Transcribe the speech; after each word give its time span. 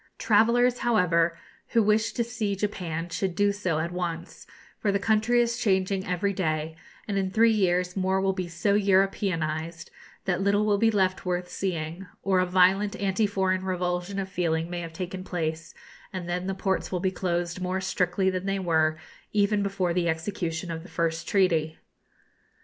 Travellers, 0.17 0.79
however, 0.79 1.37
who 1.67 1.83
wish 1.83 2.11
to 2.13 2.23
see 2.23 2.55
Japan 2.55 3.09
should 3.09 3.35
do 3.35 3.51
so 3.51 3.77
at 3.77 3.91
once; 3.91 4.47
for 4.79 4.91
the 4.91 4.97
country 4.97 5.39
is 5.43 5.59
changing 5.59 6.07
every 6.07 6.33
day, 6.33 6.75
and 7.07 7.19
in 7.19 7.29
three 7.29 7.51
years 7.51 7.95
more 7.95 8.19
will 8.19 8.33
be 8.33 8.47
so 8.47 8.73
Europeanised 8.73 9.91
that 10.25 10.41
little 10.41 10.65
will 10.65 10.79
be 10.79 10.89
left 10.89 11.23
worth 11.23 11.49
seeing; 11.49 12.07
or 12.23 12.39
a 12.39 12.47
violent 12.47 12.95
anti 12.95 13.27
foreign 13.27 13.63
revulsion 13.63 14.17
of 14.17 14.27
feeling 14.27 14.71
may 14.71 14.79
have 14.81 14.91
taken 14.91 15.23
place, 15.23 15.71
and 16.11 16.27
then 16.27 16.47
the 16.47 16.55
ports 16.55 16.91
will 16.91 16.99
be 16.99 17.11
closed 17.11 17.61
more 17.61 17.79
strictly 17.79 18.31
than 18.31 18.47
they 18.47 18.57
were 18.57 18.97
even 19.33 19.61
before 19.61 19.93
the 19.93 20.09
execution 20.09 20.71
of 20.71 20.81
the 20.81 20.89
first 20.89 21.27
treaty. 21.27 21.77